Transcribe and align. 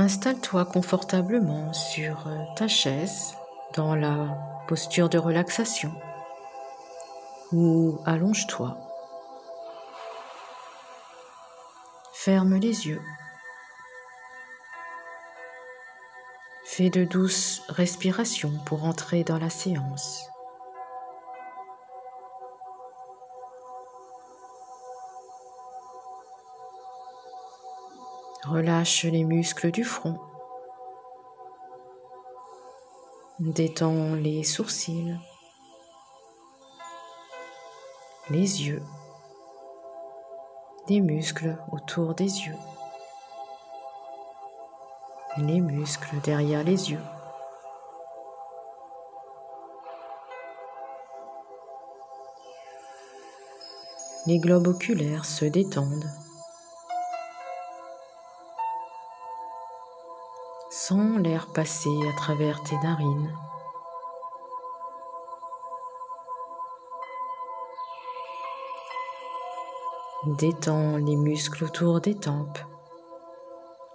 Installe-toi 0.00 0.64
confortablement 0.64 1.74
sur 1.74 2.26
ta 2.56 2.68
chaise 2.68 3.34
dans 3.74 3.94
la 3.94 4.34
posture 4.66 5.10
de 5.10 5.18
relaxation 5.18 5.92
ou 7.52 7.98
allonge-toi. 8.06 8.78
Ferme 12.14 12.54
les 12.54 12.86
yeux. 12.86 13.02
Fais 16.64 16.88
de 16.88 17.04
douces 17.04 17.60
respirations 17.68 18.54
pour 18.64 18.86
entrer 18.86 19.22
dans 19.22 19.38
la 19.38 19.50
séance. 19.50 20.24
Relâche 28.50 29.04
les 29.04 29.22
muscles 29.22 29.70
du 29.70 29.84
front. 29.84 30.18
Détends 33.38 34.14
les 34.14 34.42
sourcils, 34.42 35.14
les 38.28 38.66
yeux, 38.66 38.82
les 40.88 41.00
muscles 41.00 41.56
autour 41.70 42.16
des 42.16 42.24
yeux, 42.24 42.56
les 45.36 45.60
muscles 45.60 46.20
derrière 46.24 46.64
les 46.64 46.90
yeux. 46.90 47.04
Les 54.26 54.40
globes 54.40 54.66
oculaires 54.66 55.24
se 55.24 55.44
détendent. 55.44 56.10
L'air 60.92 61.46
passer 61.52 61.96
à 62.08 62.16
travers 62.16 62.64
tes 62.64 62.76
narines. 62.78 63.32
Détends 70.26 70.96
les 70.96 71.14
muscles 71.14 71.62
autour 71.62 72.00
des 72.00 72.16
tempes, 72.16 72.58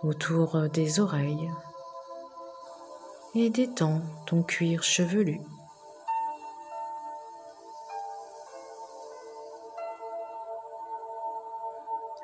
autour 0.04 0.70
des 0.70 1.02
oreilles 1.02 1.52
et 3.34 3.50
détends 3.50 4.00
ton 4.26 4.42
cuir 4.42 4.82
chevelu. 4.82 5.42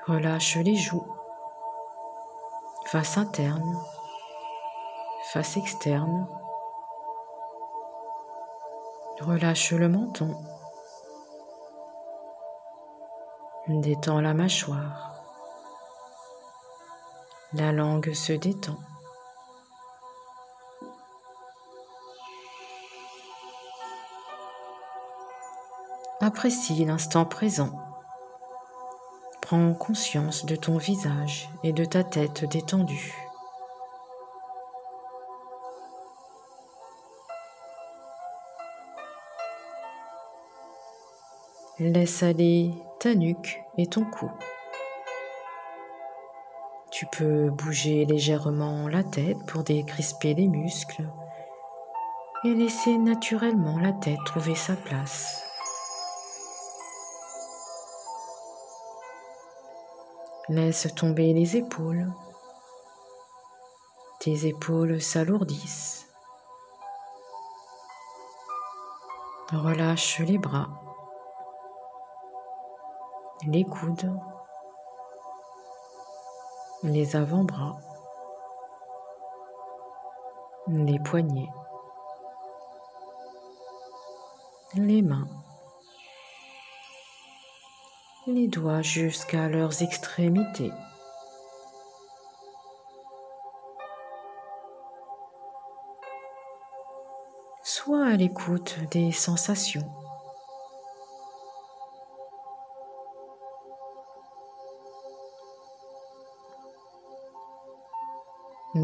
Relâche 0.08 0.56
les 0.56 0.78
joues, 0.78 1.08
face 2.86 3.18
interne, 3.18 3.78
face 5.32 5.56
externe. 5.56 6.28
Relâche 9.22 9.72
le 9.72 9.88
menton. 9.88 10.36
Détends 13.70 14.20
la 14.20 14.34
mâchoire. 14.34 15.24
La 17.54 17.72
langue 17.72 18.12
se 18.12 18.34
détend. 18.34 18.76
Apprécie 26.20 26.84
l'instant 26.84 27.24
présent. 27.24 27.72
Prends 29.42 29.74
conscience 29.76 30.46
de 30.46 30.58
ton 30.58 30.78
visage 30.78 31.50
et 31.64 31.72
de 31.72 31.86
ta 31.86 32.04
tête 32.04 32.44
détendue. 32.44 33.21
Laisse 41.80 42.22
aller 42.22 42.74
ta 43.00 43.16
nuque 43.16 43.64
et 43.78 43.88
ton 43.88 44.04
cou. 44.04 44.30
Tu 46.92 47.06
peux 47.06 47.50
bouger 47.50 48.06
légèrement 48.06 48.90
la 48.90 49.04
tête 49.04 49.38
pour 49.48 49.64
décrisper 49.64 50.34
les 50.34 50.48
muscles 50.48 51.08
et 52.44 52.54
laisser 52.54 52.98
naturellement 52.98 53.80
la 53.80 53.94
tête 53.94 54.20
trouver 54.26 54.54
sa 54.54 54.76
place. 54.76 55.44
Laisse 60.50 60.94
tomber 60.94 61.34
les 61.34 61.56
épaules. 61.56 62.12
Tes 64.20 64.46
épaules 64.46 65.02
s'alourdissent. 65.02 66.06
Relâche 69.54 70.20
les 70.20 70.38
bras 70.38 70.70
les 73.48 73.64
coudes, 73.64 74.12
les 76.84 77.16
avant-bras, 77.16 77.80
les 80.68 81.00
poignets, 81.00 81.50
les 84.76 85.02
mains, 85.02 85.28
les 88.28 88.48
doigts 88.48 88.84
jusqu'à 88.84 89.48
leurs 89.48 89.82
extrémités. 89.82 90.72
Sois 97.64 98.06
à 98.06 98.16
l'écoute 98.16 98.78
des 98.92 99.12
sensations. 99.12 100.01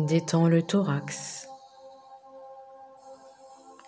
Détends 0.06 0.48
le 0.48 0.62
thorax. 0.62 1.50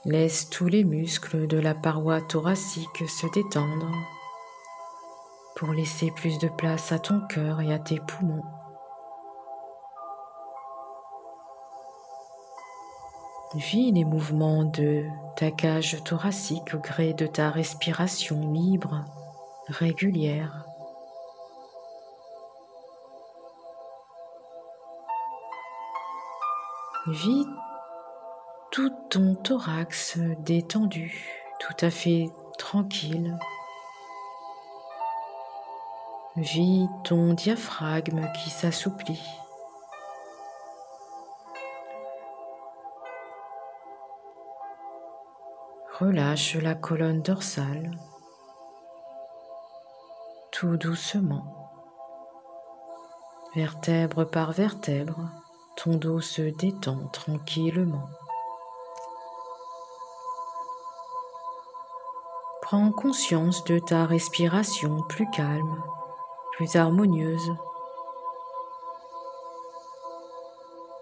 Laisse 0.06 0.50
tous 0.50 0.66
les 0.66 0.84
muscles 0.84 1.46
de 1.46 1.60
la 1.60 1.76
paroi 1.76 2.20
thoracique 2.20 3.08
se 3.08 3.28
détendre 3.28 3.92
pour 5.56 5.72
laisser 5.72 6.10
plus 6.10 6.40
de 6.40 6.48
place 6.48 6.92
à 6.92 6.98
ton 6.98 7.22
cœur 7.28 7.62
et 7.62 7.72
à 7.72 7.78
tes 7.78 8.00
poumons. 8.00 8.44
Vis 13.54 13.92
les 13.92 14.04
mouvements 14.04 14.64
de 14.64 15.06
ta 15.36 15.52
cage 15.52 16.04
thoracique 16.04 16.74
au 16.74 16.80
gré 16.80 17.14
de 17.14 17.28
ta 17.28 17.52
respiration 17.52 18.52
libre, 18.52 19.06
régulière. 19.68 20.69
Vis 27.12 27.48
tout 28.72 28.92
ton 29.10 29.34
thorax 29.34 30.20
détendu, 30.46 31.26
tout 31.60 31.74
à 31.82 31.90
fait 31.90 32.30
tranquille. 32.60 33.36
Vis 36.36 36.88
ton 37.04 37.34
diaphragme 37.34 38.32
qui 38.34 38.52
s'assouplit. 38.52 39.24
Relâche 46.00 46.58
la 46.58 46.76
colonne 46.76 47.24
dorsale 47.24 47.92
tout 50.52 50.78
doucement, 50.78 51.72
vertèbre 53.56 54.26
par 54.26 54.52
vertèbre 54.52 55.39
ton 55.84 55.96
dos 55.96 56.20
se 56.20 56.42
détend 56.42 57.08
tranquillement. 57.14 58.10
Prends 62.62 62.92
conscience 62.92 63.64
de 63.64 63.80
ta 63.80 64.06
respiration 64.06 65.02
plus 65.08 65.30
calme, 65.32 65.82
plus 66.54 66.76
harmonieuse. 66.76 67.54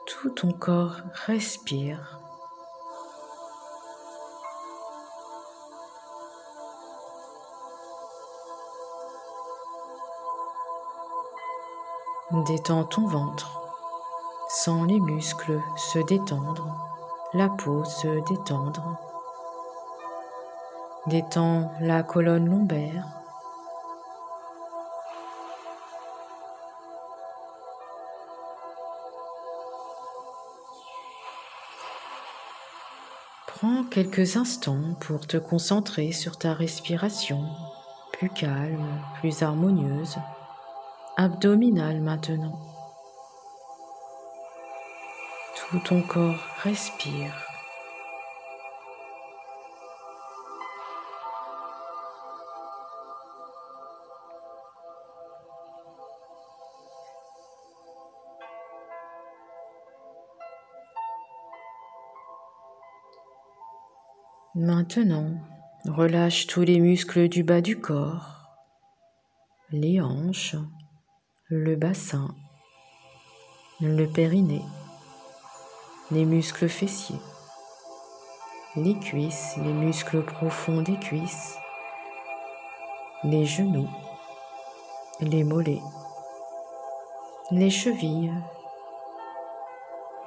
Tout 0.05 0.29
ton 0.29 0.51
corps 0.51 0.97
respire. 1.25 2.19
Détends 12.45 12.83
ton 12.83 13.07
ventre 13.07 13.66
sent 14.49 14.85
les 14.87 14.99
muscles 14.99 15.61
se 15.75 15.99
détendre, 15.99 16.67
la 17.33 17.49
peau 17.49 17.83
se 17.83 18.07
détendre. 18.29 18.97
Détends 21.07 21.71
la 21.81 22.03
colonne 22.03 22.49
lombaire. 22.49 23.05
Prends 33.47 33.83
quelques 33.85 34.37
instants 34.37 34.93
pour 34.99 35.25
te 35.25 35.37
concentrer 35.37 36.11
sur 36.11 36.37
ta 36.37 36.53
respiration, 36.53 37.43
plus 38.13 38.29
calme, 38.29 38.85
plus 39.19 39.41
harmonieuse, 39.41 40.17
abdominale 41.17 42.01
maintenant. 42.01 42.66
Tout 45.69 45.79
ton 45.79 46.01
corps 46.01 46.39
respire. 46.63 47.33
Maintenant, 64.55 65.33
relâche 65.85 66.47
tous 66.47 66.61
les 66.61 66.79
muscles 66.79 67.27
du 67.27 67.43
bas 67.43 67.59
du 67.59 67.77
corps, 67.79 68.47
les 69.71 69.99
hanches, 69.99 70.55
le 71.49 71.75
bassin, 71.75 72.33
le 73.81 74.05
périnée, 74.07 74.63
les 76.11 76.25
muscles 76.25 76.69
fessiers, 76.69 77.19
les 78.75 78.97
cuisses, 78.97 79.55
les 79.57 79.73
muscles 79.73 80.23
profonds 80.23 80.81
des 80.81 80.97
cuisses, 80.97 81.57
les 83.23 83.45
genoux, 83.45 83.89
les 85.19 85.43
mollets, 85.43 85.81
les 87.51 87.69
chevilles, 87.69 88.33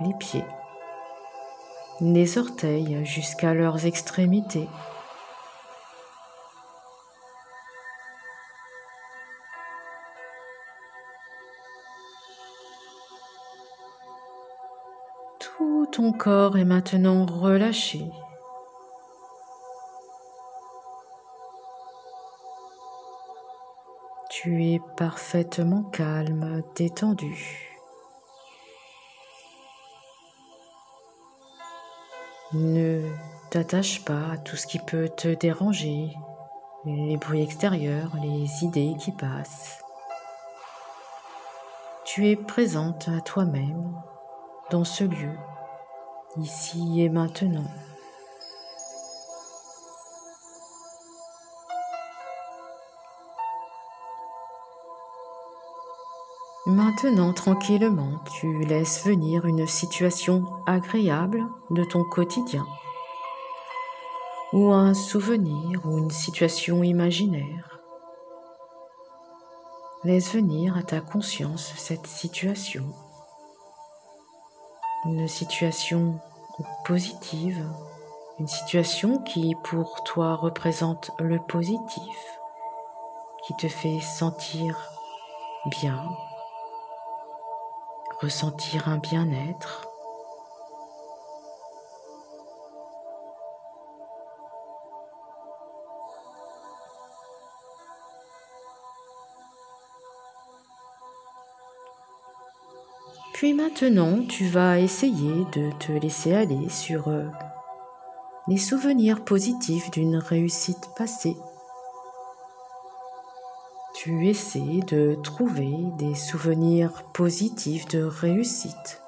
les 0.00 0.14
pieds 0.14 0.44
les 2.00 2.38
orteils 2.38 3.04
jusqu'à 3.04 3.52
leurs 3.52 3.84
extrémités. 3.84 4.68
Ton 15.90 16.12
corps 16.12 16.56
est 16.56 16.64
maintenant 16.64 17.26
relâché. 17.26 18.10
Tu 24.30 24.64
es 24.72 24.80
parfaitement 24.96 25.82
calme, 25.82 26.62
détendu. 26.76 27.76
Ne 32.52 33.02
t'attache 33.50 34.04
pas 34.04 34.32
à 34.32 34.36
tout 34.38 34.56
ce 34.56 34.66
qui 34.66 34.78
peut 34.78 35.08
te 35.08 35.28
déranger, 35.28 36.10
les 36.84 37.16
bruits 37.16 37.42
extérieurs, 37.42 38.12
les 38.22 38.64
idées 38.64 38.94
qui 38.98 39.12
passent. 39.12 39.82
Tu 42.04 42.28
es 42.28 42.36
présente 42.36 43.08
à 43.08 43.20
toi-même 43.20 43.94
dans 44.70 44.84
ce 44.84 45.04
lieu, 45.04 45.36
ici 46.36 47.02
et 47.02 47.08
maintenant. 47.08 47.70
Maintenant, 56.66 57.32
tranquillement, 57.32 58.20
tu 58.38 58.64
laisses 58.64 59.04
venir 59.04 59.44
une 59.46 59.66
situation 59.66 60.44
agréable 60.66 61.46
de 61.70 61.82
ton 61.82 62.04
quotidien, 62.04 62.66
ou 64.52 64.70
un 64.70 64.94
souvenir 64.94 65.80
ou 65.84 65.98
une 65.98 66.10
situation 66.10 66.84
imaginaire. 66.84 67.80
Laisse 70.04 70.32
venir 70.32 70.76
à 70.76 70.82
ta 70.82 71.00
conscience 71.00 71.72
cette 71.76 72.06
situation, 72.06 72.84
une 75.04 75.28
situation 75.28 76.18
positive, 76.84 77.66
une 78.38 78.48
situation 78.48 79.18
qui 79.18 79.54
pour 79.64 80.02
toi 80.04 80.34
représente 80.34 81.10
le 81.18 81.38
positif, 81.38 82.38
qui 83.44 83.54
te 83.54 83.68
fait 83.68 84.00
sentir 84.00 84.90
bien, 85.66 86.04
ressentir 88.20 88.88
un 88.88 88.98
bien-être. 88.98 89.89
Puis 103.40 103.54
maintenant, 103.54 104.18
tu 104.28 104.44
vas 104.48 104.78
essayer 104.80 105.46
de 105.54 105.70
te 105.78 105.92
laisser 105.92 106.34
aller 106.34 106.68
sur 106.68 107.08
euh, 107.08 107.24
les 108.48 108.58
souvenirs 108.58 109.24
positifs 109.24 109.90
d'une 109.90 110.16
réussite 110.16 110.90
passée. 110.94 111.38
Tu 113.94 114.28
essaies 114.28 114.80
de 114.88 115.14
trouver 115.22 115.72
des 115.96 116.14
souvenirs 116.14 117.02
positifs 117.14 117.88
de 117.88 118.02
réussite, 118.02 119.00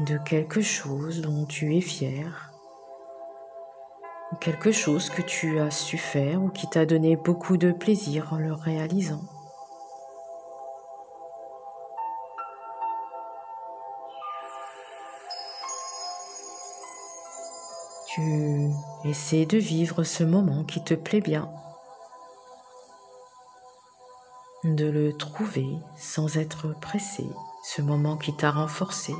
de 0.00 0.18
quelque 0.18 0.60
chose 0.60 1.22
dont 1.22 1.46
tu 1.46 1.78
es 1.78 1.80
fier, 1.80 2.52
quelque 4.42 4.70
chose 4.70 5.08
que 5.08 5.22
tu 5.22 5.60
as 5.60 5.70
su 5.70 5.96
faire 5.96 6.42
ou 6.42 6.50
qui 6.50 6.68
t'a 6.68 6.84
donné 6.84 7.16
beaucoup 7.16 7.56
de 7.56 7.72
plaisir 7.72 8.34
en 8.34 8.36
le 8.36 8.52
réalisant. 8.52 9.22
Tu 18.14 18.70
essaies 19.04 19.44
de 19.44 19.58
vivre 19.58 20.04
ce 20.04 20.22
moment 20.22 20.62
qui 20.62 20.84
te 20.84 20.94
plaît 20.94 21.20
bien 21.20 21.50
de 24.62 24.88
le 24.88 25.12
trouver 25.16 25.66
sans 25.96 26.36
être 26.36 26.78
pressé, 26.80 27.26
ce 27.64 27.82
moment 27.82 28.16
qui 28.16 28.32
t'a 28.36 28.52
renforcé. 28.52 29.12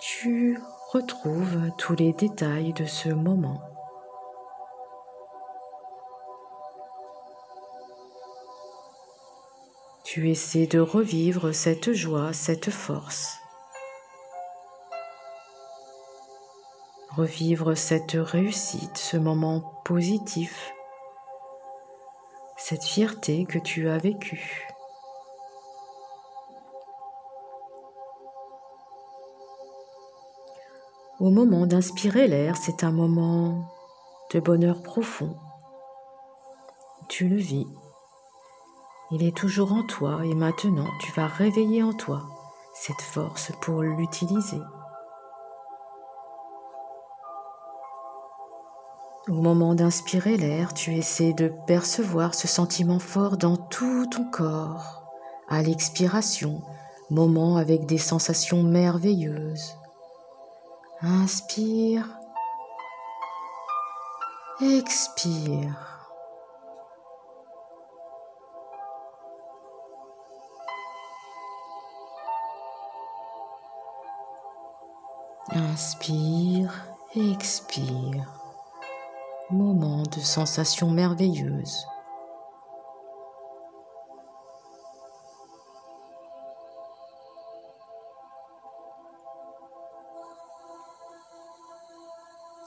Tu 0.00 0.58
retrouves 0.92 1.70
tous 1.78 1.94
les 1.94 2.12
détails 2.14 2.72
de 2.72 2.84
ce 2.84 3.10
moment. 3.10 3.75
Tu 10.06 10.30
essaies 10.30 10.68
de 10.68 10.78
revivre 10.78 11.52
cette 11.52 11.92
joie, 11.92 12.32
cette 12.32 12.70
force. 12.70 13.40
revivre 17.16 17.74
cette 17.74 18.12
réussite, 18.12 18.98
ce 18.98 19.16
moment 19.16 19.62
positif, 19.84 20.74
cette 22.58 22.84
fierté 22.84 23.46
que 23.46 23.58
tu 23.58 23.88
as 23.88 23.96
vécue. 23.96 24.68
Au 31.18 31.30
moment 31.30 31.66
d'inspirer 31.66 32.28
l'air, 32.28 32.58
c'est 32.58 32.84
un 32.84 32.92
moment 32.92 33.64
de 34.34 34.38
bonheur 34.38 34.82
profond. 34.82 35.34
Tu 37.08 37.28
le 37.28 37.36
vis. 37.36 37.66
Il 39.10 39.22
est 39.22 39.36
toujours 39.36 39.72
en 39.72 39.84
toi 39.84 40.24
et 40.24 40.34
maintenant 40.34 40.88
tu 41.00 41.12
vas 41.12 41.26
réveiller 41.26 41.82
en 41.82 41.92
toi 41.92 42.22
cette 42.74 43.00
force 43.00 43.52
pour 43.60 43.82
l'utiliser. 43.82 44.60
Au 49.28 49.32
moment 49.32 49.74
d'inspirer 49.74 50.36
l'air, 50.36 50.72
tu 50.74 50.94
essaies 50.94 51.32
de 51.32 51.52
percevoir 51.66 52.34
ce 52.34 52.46
sentiment 52.46 52.98
fort 52.98 53.36
dans 53.36 53.56
tout 53.56 54.06
ton 54.06 54.24
corps. 54.30 55.02
À 55.48 55.62
l'expiration, 55.62 56.62
moment 57.10 57.56
avec 57.56 57.86
des 57.86 57.98
sensations 57.98 58.62
merveilleuses. 58.62 59.74
Inspire. 61.02 62.06
Expire. 64.60 65.95
Inspire 75.56 76.84
et 77.14 77.30
expire. 77.30 78.30
Moment 79.50 80.02
de 80.02 80.20
sensation 80.20 80.90
merveilleuse. 80.90 81.86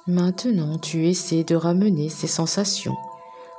Maintenant, 0.07 0.79
tu 0.79 1.07
essaies 1.07 1.43
de 1.43 1.55
ramener 1.55 2.09
ces 2.09 2.25
sensations 2.25 2.97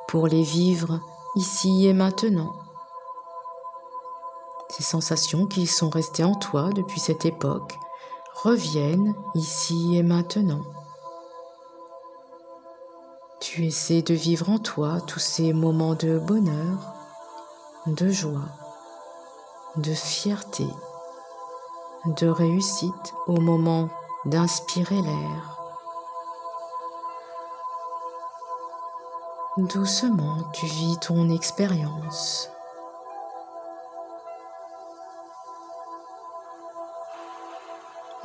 pour 0.08 0.26
les 0.26 0.42
vivre 0.42 0.98
ici 1.36 1.86
et 1.86 1.92
maintenant. 1.92 2.52
Ces 4.70 4.82
sensations 4.82 5.46
qui 5.46 5.68
sont 5.68 5.88
restées 5.88 6.24
en 6.24 6.34
toi 6.34 6.70
depuis 6.74 6.98
cette 6.98 7.24
époque 7.24 7.78
reviennent 8.42 9.14
ici 9.34 9.96
et 9.96 10.02
maintenant. 10.02 10.62
Tu 13.40 13.66
essaies 13.66 14.02
de 14.02 14.14
vivre 14.14 14.48
en 14.48 14.58
toi 14.58 15.00
tous 15.06 15.18
ces 15.18 15.52
moments 15.52 15.94
de 15.94 16.18
bonheur, 16.18 16.78
de 17.86 18.08
joie, 18.08 18.48
de 19.76 19.92
fierté, 19.92 20.66
de 22.06 22.28
réussite 22.28 23.14
au 23.26 23.40
moment 23.40 23.88
d'inspirer 24.24 25.02
l'air. 25.02 25.56
Doucement, 29.58 30.38
tu 30.52 30.64
vis 30.66 30.98
ton 31.00 31.28
expérience. 31.28 32.50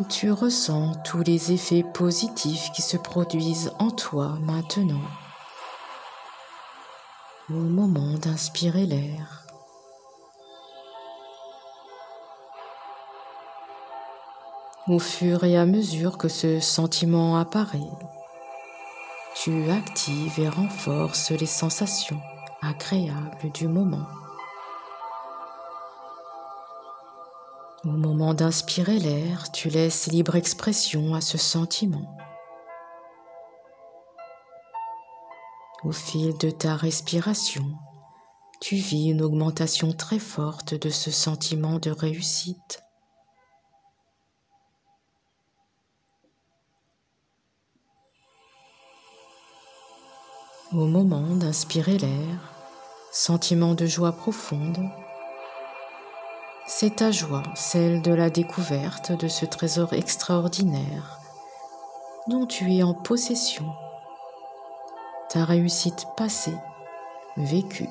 Tu 0.10 0.30
ressens 0.30 0.92
tous 1.06 1.24
les 1.24 1.54
effets 1.54 1.84
positifs 1.94 2.70
qui 2.74 2.82
se 2.82 2.98
produisent 2.98 3.72
en 3.80 3.92
toi 3.92 4.38
maintenant 4.42 5.02
au 7.50 7.54
moment 7.54 8.18
d'inspirer 8.18 8.86
l'air. 8.86 9.46
Au 14.88 15.00
fur 15.00 15.46
et 15.46 15.58
à 15.58 15.66
mesure 15.66 16.18
que 16.18 16.28
ce 16.28 16.60
sentiment 16.60 17.38
apparaît, 17.38 17.80
tu 19.36 19.70
actives 19.70 20.40
et 20.40 20.50
renforces 20.50 21.32
les 21.32 21.46
sensations 21.46 22.20
agréables 22.62 23.52
du 23.54 23.70
moment. 23.70 24.08
Au 27.86 27.92
moment 27.92 28.34
d'inspirer 28.34 28.98
l'air, 28.98 29.52
tu 29.52 29.70
laisses 29.70 30.08
libre 30.08 30.36
expression 30.36 31.14
à 31.14 31.22
ce 31.22 31.38
sentiment. 31.38 32.18
Au 35.84 35.92
fil 35.92 36.36
de 36.40 36.50
ta 36.50 36.76
respiration, 36.76 37.64
tu 38.60 38.76
vis 38.76 39.10
une 39.10 39.22
augmentation 39.22 39.94
très 39.94 40.18
forte 40.18 40.74
de 40.74 40.90
ce 40.90 41.12
sentiment 41.12 41.78
de 41.78 41.92
réussite. 41.92 42.82
Au 50.72 50.88
moment 50.88 51.36
d'inspirer 51.36 52.00
l'air, 52.00 52.52
sentiment 53.12 53.76
de 53.76 53.86
joie 53.86 54.14
profonde, 54.14 54.90
c'est 56.68 56.96
ta 56.96 57.12
joie, 57.12 57.44
celle 57.54 58.02
de 58.02 58.12
la 58.12 58.30
découverte 58.30 59.12
de 59.12 59.28
ce 59.28 59.46
trésor 59.46 59.94
extraordinaire 59.94 61.20
dont 62.28 62.48
tu 62.48 62.74
es 62.74 62.82
en 62.82 62.96
possession, 62.96 63.72
ta 65.30 65.46
réussite 65.46 66.08
passée, 66.18 66.58
vécue, 67.38 67.90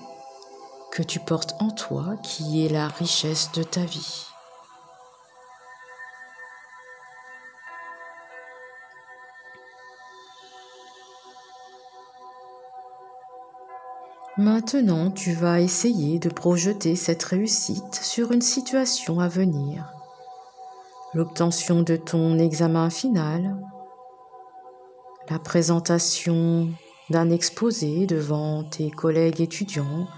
que 0.90 1.04
tu 1.04 1.20
portes 1.20 1.54
en 1.60 1.70
toi 1.70 2.16
qui 2.22 2.66
est 2.66 2.68
la 2.68 2.88
richesse 2.88 3.52
de 3.52 3.62
ta 3.62 3.84
vie. 3.84 4.26
Maintenant, 14.36 15.12
tu 15.12 15.32
vas 15.32 15.60
essayer 15.60 16.18
de 16.18 16.28
projeter 16.28 16.96
cette 16.96 17.22
réussite 17.22 17.94
sur 17.94 18.32
une 18.32 18.42
situation 18.42 19.20
à 19.20 19.28
venir. 19.28 19.92
L'obtention 21.14 21.82
de 21.82 21.94
ton 21.94 22.40
examen 22.40 22.90
final, 22.90 23.56
la 25.30 25.38
présentation 25.38 26.68
d'un 27.10 27.30
exposé 27.30 28.06
devant 28.06 28.64
tes 28.64 28.90
collègues 28.90 29.40
étudiants 29.40 30.08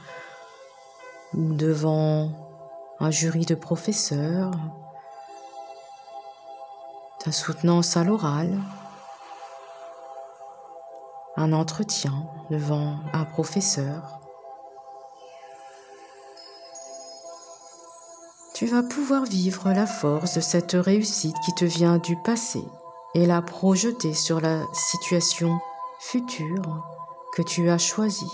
ou 1.34 1.52
devant 1.52 2.30
un 3.00 3.10
jury 3.10 3.44
de 3.44 3.54
professeurs, 3.54 4.52
ta 7.22 7.32
soutenance 7.32 7.98
à 7.98 8.04
l'oral, 8.04 8.58
un 11.36 11.52
entretien 11.52 12.26
devant 12.50 12.96
un 13.12 13.24
professeur. 13.24 14.20
Tu 18.54 18.66
vas 18.66 18.82
pouvoir 18.82 19.24
vivre 19.24 19.70
la 19.72 19.86
force 19.86 20.34
de 20.34 20.40
cette 20.40 20.72
réussite 20.72 21.36
qui 21.44 21.52
te 21.54 21.66
vient 21.66 21.98
du 21.98 22.16
passé 22.24 22.62
et 23.14 23.26
la 23.26 23.42
projeter 23.42 24.14
sur 24.14 24.40
la 24.40 24.62
situation 24.72 25.58
future 26.00 26.86
que 27.34 27.42
tu 27.42 27.68
as 27.68 27.78
choisie. 27.78 28.24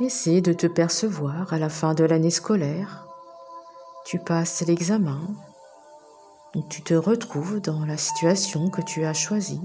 Essaie 0.00 0.40
de 0.40 0.52
te 0.52 0.66
percevoir 0.66 1.52
à 1.52 1.58
la 1.58 1.68
fin 1.68 1.94
de 1.94 2.04
l'année 2.04 2.30
scolaire. 2.30 3.06
Tu 4.04 4.18
passes 4.18 4.62
l'examen 4.66 5.20
tu 6.62 6.82
te 6.82 6.94
retrouves 6.94 7.60
dans 7.60 7.84
la 7.84 7.96
situation 7.96 8.70
que 8.70 8.82
tu 8.82 9.04
as 9.04 9.14
choisie. 9.14 9.62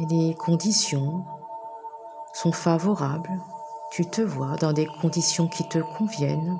Et 0.00 0.06
les 0.06 0.34
conditions 0.34 1.24
sont 2.34 2.52
favorables. 2.52 3.40
Tu 3.90 4.04
te 4.04 4.20
vois 4.20 4.56
dans 4.56 4.72
des 4.72 4.86
conditions 4.86 5.48
qui 5.48 5.66
te 5.68 5.78
conviennent. 5.78 6.58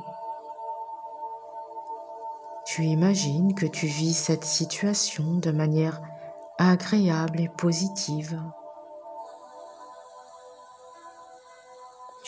Tu 2.64 2.84
imagines 2.84 3.54
que 3.54 3.66
tu 3.66 3.86
vis 3.86 4.14
cette 4.14 4.44
situation 4.44 5.34
de 5.34 5.50
manière 5.50 6.00
agréable 6.58 7.40
et 7.40 7.48
positive. 7.48 8.40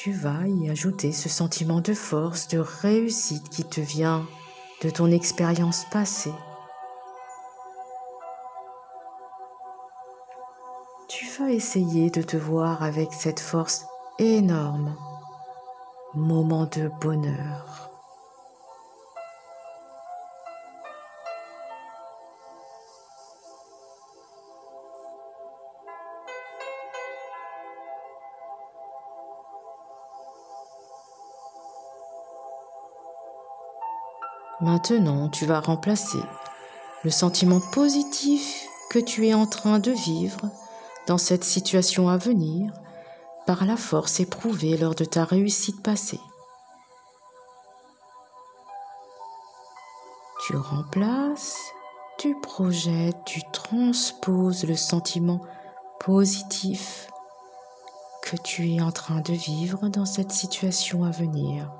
Tu 0.00 0.12
vas 0.12 0.46
y 0.46 0.70
ajouter 0.70 1.10
ce 1.10 1.28
sentiment 1.28 1.80
de 1.80 1.92
force, 1.92 2.46
de 2.46 2.60
réussite 2.60 3.48
qui 3.48 3.64
te 3.64 3.80
vient 3.80 4.24
de 4.80 4.90
ton 4.90 5.10
expérience 5.10 5.86
passée. 5.90 6.32
Tu 11.08 11.26
vas 11.36 11.50
essayer 11.50 12.10
de 12.10 12.22
te 12.22 12.36
voir 12.36 12.84
avec 12.84 13.12
cette 13.12 13.40
force 13.40 13.86
énorme, 14.20 14.94
moment 16.14 16.66
de 16.66 16.88
bonheur. 17.00 17.87
Maintenant, 34.70 35.30
tu 35.30 35.46
vas 35.46 35.60
remplacer 35.60 36.20
le 37.02 37.08
sentiment 37.10 37.58
positif 37.58 38.68
que 38.90 38.98
tu 38.98 39.26
es 39.26 39.32
en 39.32 39.46
train 39.46 39.78
de 39.78 39.92
vivre 39.92 40.42
dans 41.06 41.16
cette 41.16 41.42
situation 41.42 42.10
à 42.10 42.18
venir 42.18 42.70
par 43.46 43.64
la 43.64 43.78
force 43.78 44.20
éprouvée 44.20 44.76
lors 44.76 44.94
de 44.94 45.06
ta 45.06 45.24
réussite 45.24 45.82
passée. 45.82 46.20
Tu 50.46 50.54
remplaces, 50.54 51.56
tu 52.18 52.38
projettes, 52.38 53.24
tu 53.24 53.40
transposes 53.54 54.64
le 54.64 54.76
sentiment 54.76 55.40
positif 55.98 57.08
que 58.22 58.36
tu 58.36 58.74
es 58.74 58.82
en 58.82 58.92
train 58.92 59.22
de 59.22 59.32
vivre 59.32 59.88
dans 59.88 60.04
cette 60.04 60.32
situation 60.32 61.04
à 61.04 61.10
venir 61.10 61.72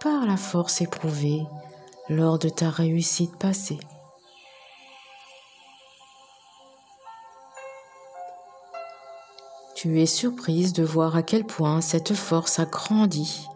par 0.00 0.26
la 0.26 0.36
force 0.36 0.80
éprouvée 0.80 1.42
lors 2.08 2.38
de 2.38 2.48
ta 2.48 2.70
réussite 2.70 3.36
passée. 3.36 3.80
Tu 9.74 10.00
es 10.00 10.06
surprise 10.06 10.72
de 10.72 10.84
voir 10.84 11.16
à 11.16 11.22
quel 11.22 11.44
point 11.44 11.80
cette 11.80 12.14
force 12.14 12.58
a 12.58 12.64
grandi 12.64 13.46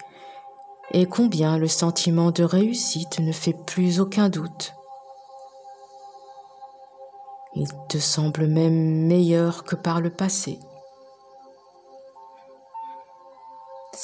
et 0.93 1.07
combien 1.07 1.59
le 1.59 1.69
sentiment 1.69 2.31
de 2.31 2.45
réussite 2.45 3.21
ne 3.21 3.33
fait 3.33 3.57
plus 3.67 4.01
aucun 4.01 4.29
doute. 4.29 4.75
Il 7.55 7.69
te 7.89 7.99
semble 7.99 8.47
même 8.47 9.07
meilleur 9.07 9.65
que 9.65 9.77
par 9.77 10.01
le 10.01 10.11
passé. 10.11 10.59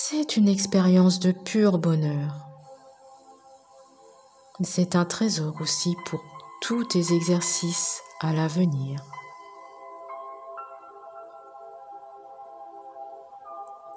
C'est 0.01 0.37
une 0.37 0.47
expérience 0.47 1.19
de 1.19 1.33
pur 1.33 1.79
bonheur. 1.79 2.47
C'est 4.61 4.95
un 4.95 5.05
trésor 5.05 5.55
aussi 5.61 5.97
pour 6.07 6.21
tous 6.63 6.85
tes 6.85 7.13
exercices 7.13 8.01
à 8.21 8.33
l'avenir. 8.33 9.03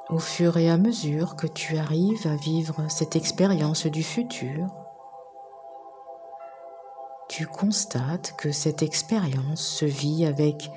Au 0.10 0.18
fur 0.18 0.58
et 0.58 0.72
à 0.72 0.78
mesure 0.78 1.36
que 1.36 1.46
tu 1.46 1.78
arrives 1.78 2.26
à 2.26 2.36
vivre 2.36 2.90
cette 2.90 3.16
expérience 3.16 3.86
du 3.86 4.02
futur, 4.02 4.70
tu 7.30 7.46
constates 7.46 8.36
que 8.38 8.52
cette 8.52 8.82
expérience 8.82 9.64
se 9.64 9.86
vit 9.86 10.26
avec 10.26 10.72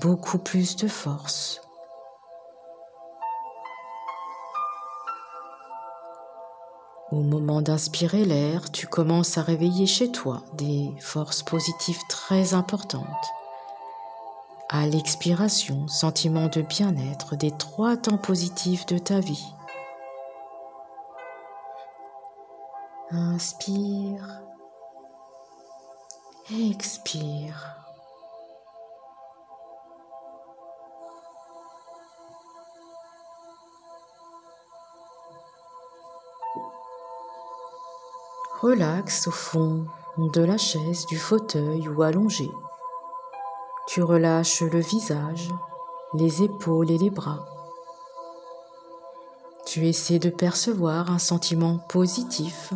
beaucoup 0.00 0.38
plus 0.38 0.76
de 0.76 0.86
force. 0.86 1.60
Au 7.12 7.20
moment 7.20 7.60
d'inspirer 7.60 8.24
l'air, 8.24 8.70
tu 8.72 8.86
commences 8.86 9.36
à 9.36 9.42
réveiller 9.42 9.86
chez 9.86 10.10
toi 10.10 10.42
des 10.54 10.90
forces 10.98 11.42
positives 11.42 12.00
très 12.08 12.54
importantes. 12.54 13.04
À 14.70 14.86
l'expiration, 14.86 15.86
sentiment 15.88 16.48
de 16.48 16.62
bien-être 16.62 17.36
des 17.36 17.50
trois 17.50 17.98
temps 17.98 18.16
positifs 18.16 18.86
de 18.86 18.96
ta 18.96 19.20
vie. 19.20 19.44
Inspire. 23.10 24.40
Expire. 26.50 27.81
Relaxe 38.62 39.26
au 39.26 39.32
fond 39.32 39.86
de 40.18 40.40
la 40.40 40.56
chaise, 40.56 41.04
du 41.06 41.18
fauteuil 41.18 41.88
ou 41.88 42.02
allongé. 42.04 42.48
Tu 43.88 44.04
relâches 44.04 44.62
le 44.62 44.78
visage, 44.78 45.50
les 46.14 46.44
épaules 46.44 46.92
et 46.92 46.98
les 46.98 47.10
bras. 47.10 47.44
Tu 49.66 49.88
essaies 49.88 50.20
de 50.20 50.30
percevoir 50.30 51.10
un 51.10 51.18
sentiment 51.18 51.78
positif, 51.88 52.72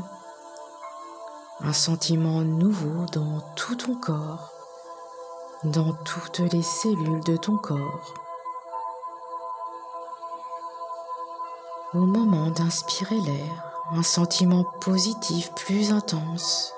un 1.60 1.72
sentiment 1.72 2.40
nouveau 2.40 3.06
dans 3.12 3.40
tout 3.54 3.76
ton 3.76 3.94
corps, 3.94 4.50
dans 5.62 5.92
toutes 5.92 6.40
les 6.52 6.62
cellules 6.62 7.22
de 7.22 7.36
ton 7.36 7.58
corps. 7.58 8.12
Au 11.94 12.06
moment 12.06 12.50
d'inspirer 12.50 13.20
l'air, 13.20 13.65
un 13.92 14.02
sentiment 14.02 14.64
positif 14.80 15.52
plus 15.54 15.92
intense. 15.92 16.72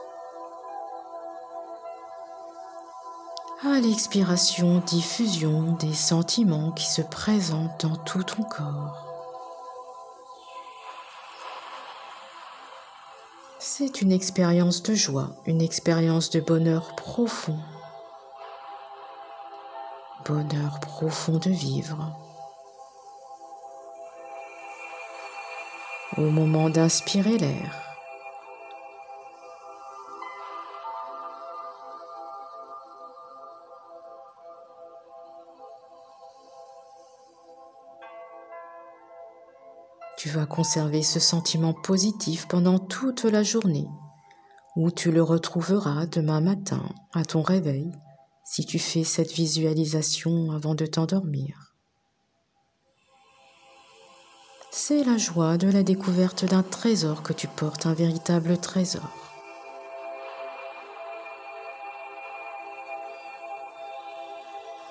À 3.63 3.81
l'expiration, 3.81 4.79
diffusion 4.87 5.73
des 5.81 5.95
sentiments 5.95 6.71
qui 6.73 6.87
se 6.87 7.03
présentent 7.03 7.85
dans 7.85 7.97
tout 7.97 8.23
ton 8.23 8.43
corps. 8.43 9.05
C'est 13.59 14.03
une 14.03 14.13
expérience 14.13 14.83
de 14.83 14.95
joie, 14.95 15.31
une 15.47 15.63
expérience 15.63 16.31
de 16.31 16.41
bonheur 16.41 16.95
profond. 16.95 17.59
Bonheur 20.27 20.79
profond 20.81 21.39
de 21.39 21.51
vivre. 21.51 22.13
Au 26.19 26.31
moment 26.31 26.69
d'inspirer 26.69 27.39
l'air, 27.39 27.89
Tu 40.17 40.29
vas 40.31 40.47
conserver 40.47 41.05
ce 41.05 41.21
sentiment 41.21 41.73
positif 41.73 42.49
pendant 42.49 42.81
toute 42.81 43.23
la 43.23 43.45
journée, 43.45 43.87
ou 44.75 44.91
tu 44.91 45.13
le 45.13 45.23
retrouveras 45.23 46.07
demain 46.07 46.41
matin 46.41 46.83
à 47.15 47.25
ton 47.25 47.41
réveil 47.41 47.93
si 48.45 48.67
tu 48.67 48.81
fais 48.81 49.05
cette 49.05 49.33
visualisation 49.33 50.51
avant 50.51 50.75
de 50.75 50.87
t'endormir. 50.87 51.68
C'est 54.81 55.03
la 55.03 55.17
joie 55.17 55.59
de 55.59 55.69
la 55.69 55.83
découverte 55.83 56.45
d'un 56.45 56.63
trésor 56.63 57.25
que 57.25 57.33
tu 57.33 57.49
portes, 57.49 57.87
un 57.87 57.95
véritable 57.95 58.57
trésor. 58.59 59.11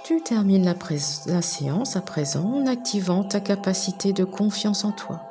Tu 0.04 0.22
termines 0.22 0.66
la, 0.66 1.42
séance 1.42 1.96
à 1.96 2.02
présent 2.02 2.44
en 2.44 2.68
activant 2.68 3.24
ta 3.24 3.40
capacité 3.40 4.12
de 4.12 4.26
confiance 4.26 4.84
en 4.84 4.92
toi. 4.92 5.22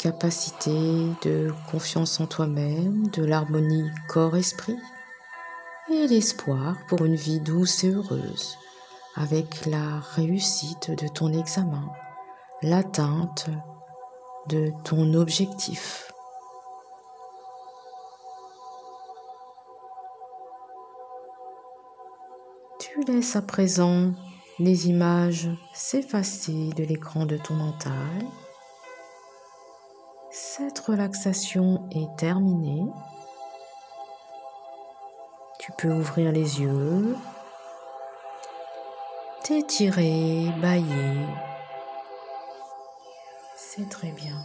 Capacité 0.00 0.72
de 1.22 1.54
confiance 1.70 2.18
en 2.18 2.26
toi-même, 2.26 3.06
de 3.12 3.24
l'harmonie 3.24 3.88
corps-esprit 4.08 4.78
et 5.92 6.08
l'espoir 6.08 6.74
pour 6.88 7.04
une 7.04 7.14
vie 7.14 7.38
douce 7.38 7.84
et 7.84 7.92
heureuse 7.92 8.58
avec 9.16 9.66
la 9.66 10.00
réussite 10.14 10.90
de 10.90 11.08
ton 11.08 11.32
examen, 11.32 11.88
l'atteinte 12.62 13.50
de 14.48 14.72
ton 14.84 15.14
objectif. 15.14 16.12
Tu 22.78 23.04
laisses 23.04 23.36
à 23.36 23.42
présent 23.42 24.12
les 24.58 24.88
images 24.88 25.48
s'effacer 25.72 26.70
de 26.76 26.84
l'écran 26.84 27.26
de 27.26 27.36
ton 27.36 27.54
mental. 27.54 28.26
Cette 30.30 30.78
relaxation 30.78 31.88
est 31.90 32.16
terminée. 32.16 32.84
Tu 35.58 35.72
peux 35.78 35.92
ouvrir 35.92 36.30
les 36.32 36.60
yeux, 36.60 37.16
t'étirer, 39.50 40.46
bailler. 40.62 41.26
C'est 43.56 43.88
très 43.88 44.12
bien. 44.12 44.40